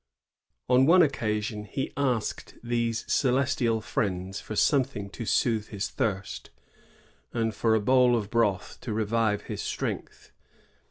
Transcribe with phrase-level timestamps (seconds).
[0.67, 6.49] On one occasion he asked these celestial friends for some thing to soothe his thirst,
[7.33, 10.31] and for a bowl of broth to revive his strength.